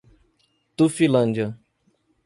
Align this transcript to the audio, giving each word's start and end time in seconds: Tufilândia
Tufilândia 0.77 1.55